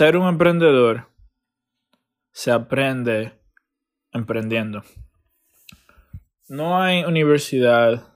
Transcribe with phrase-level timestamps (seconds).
[0.00, 1.08] ser un emprendedor
[2.32, 3.34] se aprende
[4.12, 4.82] emprendiendo.
[6.48, 8.08] No hay universidad,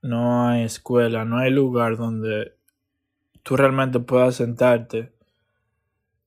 [0.00, 2.54] no hay escuela, no hay lugar donde
[3.42, 5.12] tú realmente puedas sentarte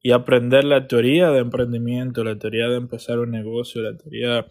[0.03, 4.45] y aprender la teoría de emprendimiento, la teoría de empezar un negocio, la teoría de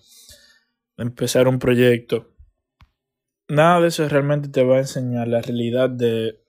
[0.96, 2.26] empezar un proyecto.
[3.46, 6.42] Nada de eso realmente te va a enseñar la realidad de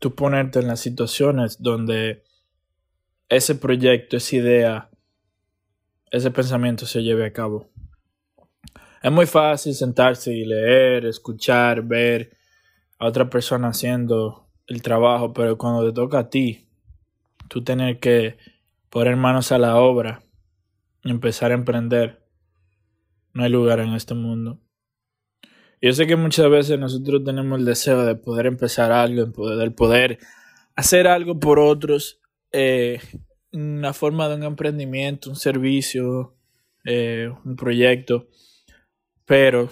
[0.00, 2.24] tú ponerte en las situaciones donde
[3.30, 4.90] ese proyecto, esa idea,
[6.10, 7.70] ese pensamiento se lleve a cabo.
[9.02, 12.36] Es muy fácil sentarse y leer, escuchar, ver
[12.98, 16.68] a otra persona haciendo el trabajo, pero cuando te toca a ti,
[17.48, 18.36] tú tener que
[18.90, 20.22] poner manos a la obra
[21.04, 22.26] y empezar a emprender,
[23.32, 24.60] no hay lugar en este mundo.
[25.80, 29.74] Yo sé que muchas veces nosotros tenemos el deseo de poder empezar algo, de poder,
[29.74, 30.18] poder
[30.74, 32.20] hacer algo por otros
[32.52, 33.00] eh,
[33.52, 36.36] una forma de un emprendimiento, un servicio,
[36.84, 38.28] eh, un proyecto,
[39.24, 39.68] pero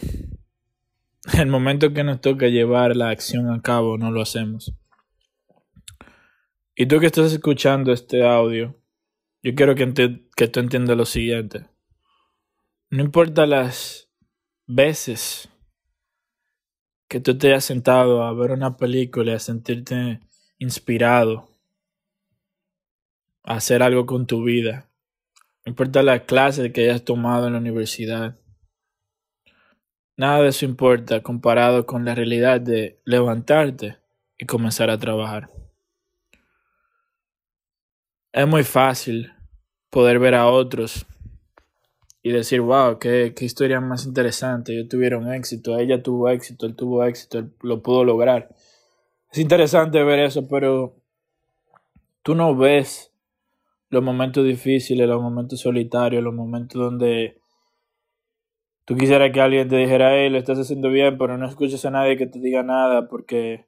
[1.38, 4.74] el momento que nos toca llevar la acción a cabo no lo hacemos.
[6.74, 8.80] Y tú que estás escuchando este audio,
[9.42, 11.66] yo quiero que, que tú entiendas lo siguiente.
[12.90, 14.08] No importa las
[14.66, 15.48] veces
[17.08, 20.20] que tú te hayas sentado a ver una película y a sentirte
[20.58, 21.47] inspirado
[23.48, 24.90] hacer algo con tu vida.
[25.64, 28.38] No importa la clase que hayas tomado en la universidad.
[30.16, 33.96] Nada de eso importa comparado con la realidad de levantarte
[34.36, 35.50] y comenzar a trabajar.
[38.32, 39.32] Es muy fácil
[39.88, 41.06] poder ver a otros
[42.22, 44.74] y decir, wow, qué, qué historia más interesante.
[44.74, 48.50] Ellos tuvieron éxito, ella tuvo éxito, él tuvo éxito, él lo pudo lograr.
[49.32, 50.96] Es interesante ver eso, pero
[52.22, 53.08] tú no ves
[53.90, 57.40] los momentos difíciles, los momentos solitarios, los momentos donde
[58.84, 61.90] tú quisieras que alguien te dijera, hey, lo estás haciendo bien, pero no escuches a
[61.90, 63.66] nadie que te diga nada porque,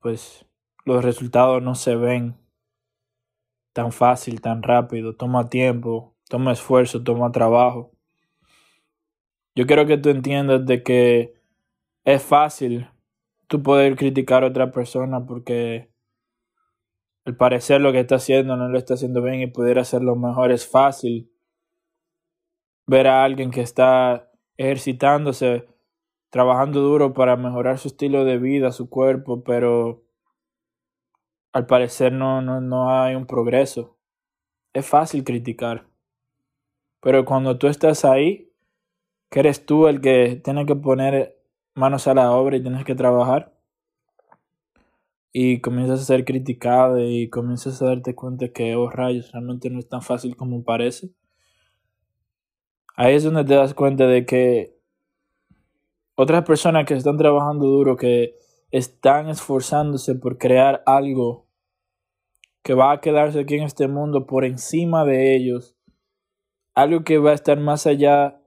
[0.00, 0.46] pues,
[0.84, 2.36] los resultados no se ven
[3.72, 7.92] tan fácil, tan rápido, toma tiempo, toma esfuerzo, toma trabajo.
[9.54, 11.34] Yo quiero que tú entiendas de que
[12.04, 12.88] es fácil
[13.46, 15.90] tú poder criticar a otra persona porque
[17.26, 20.52] al parecer lo que está haciendo no lo está haciendo bien y pudiera hacerlo mejor.
[20.52, 21.32] Es fácil
[22.86, 25.66] ver a alguien que está ejercitándose,
[26.30, 30.04] trabajando duro para mejorar su estilo de vida, su cuerpo, pero
[31.52, 33.98] al parecer no, no, no hay un progreso.
[34.72, 35.88] Es fácil criticar.
[37.00, 38.52] Pero cuando tú estás ahí,
[39.30, 41.42] que eres tú el que tiene que poner
[41.74, 43.55] manos a la obra y tienes que trabajar,
[45.38, 49.78] y comienzas a ser criticado y comienzas a darte cuenta que, oh rayos, realmente no
[49.78, 51.10] es tan fácil como parece.
[52.96, 54.78] Ahí es donde te das cuenta de que
[56.14, 58.34] otras personas que están trabajando duro, que
[58.70, 61.46] están esforzándose por crear algo
[62.62, 65.76] que va a quedarse aquí en este mundo por encima de ellos,
[66.74, 68.40] algo que va a estar más allá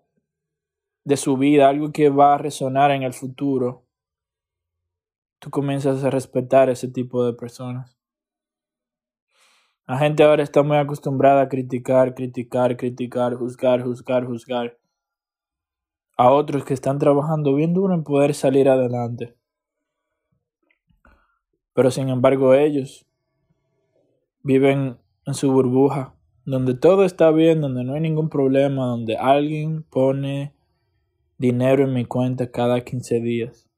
[1.03, 3.85] de su vida, algo que va a resonar en el futuro
[5.39, 7.97] tú comienzas a respetar ese tipo de personas.
[9.87, 14.77] La gente ahora está muy acostumbrada a criticar, criticar, criticar, juzgar, juzgar, juzgar
[16.15, 19.35] a otros que están trabajando bien duro en poder salir adelante.
[21.73, 23.07] Pero sin embargo ellos
[24.43, 26.13] viven en su burbuja,
[26.43, 30.53] donde todo está bien, donde no hay ningún problema, donde alguien pone
[31.37, 33.68] dinero en mi cuenta cada 15 días.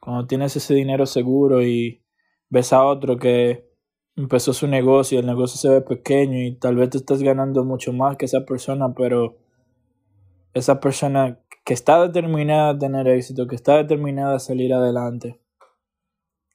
[0.00, 2.02] Cuando tienes ese dinero seguro y
[2.48, 3.70] ves a otro que
[4.16, 7.64] empezó su negocio y el negocio se ve pequeño y tal vez te estás ganando
[7.64, 9.36] mucho más que esa persona, pero
[10.54, 15.38] esa persona que está determinada a tener éxito, que está determinada a salir adelante,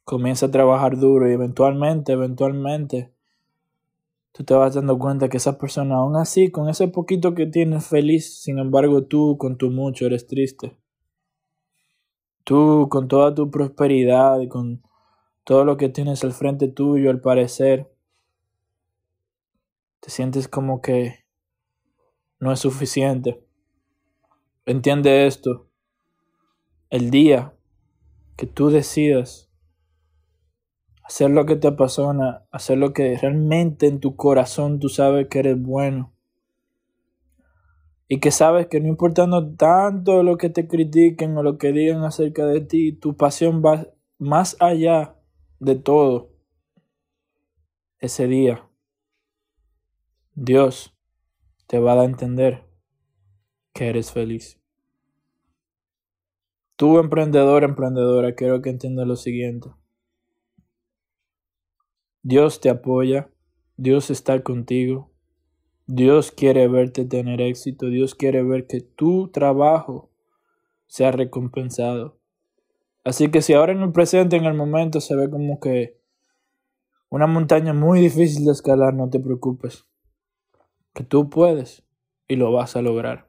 [0.03, 3.13] comienza a trabajar duro y eventualmente, eventualmente,
[4.31, 7.87] tú te vas dando cuenta que esa persona, aún así, con ese poquito que tienes
[7.87, 10.77] feliz, sin embargo tú con tu mucho eres triste.
[12.45, 14.83] Tú, con toda tu prosperidad y con
[15.43, 17.91] todo lo que tienes al frente tuyo, al parecer,
[19.99, 21.25] te sientes como que
[22.39, 23.43] no es suficiente.
[24.65, 25.67] Entiende esto.
[26.89, 27.55] El día
[28.37, 29.49] que tú decidas
[31.03, 35.39] hacer lo que te apasiona, hacer lo que realmente en tu corazón tú sabes que
[35.39, 36.14] eres bueno,
[38.07, 42.03] y que sabes que no importando tanto lo que te critiquen o lo que digan
[42.03, 43.87] acerca de ti, tu pasión va
[44.19, 45.15] más allá
[45.59, 46.31] de todo
[47.99, 48.69] ese día.
[50.35, 50.95] Dios
[51.67, 52.63] te va a dar a entender
[53.73, 54.59] que eres feliz.
[56.75, 59.69] Tú, emprendedor, emprendedora, quiero que entiendas lo siguiente.
[62.21, 63.29] Dios te apoya,
[63.77, 65.14] Dios está contigo,
[65.87, 70.09] Dios quiere verte tener éxito, Dios quiere ver que tu trabajo
[70.87, 72.17] sea recompensado.
[73.03, 75.99] Así que si ahora en el presente, en el momento, se ve como que
[77.09, 79.85] una montaña muy difícil de escalar, no te preocupes,
[80.93, 81.83] que tú puedes
[82.27, 83.27] y lo vas a lograr.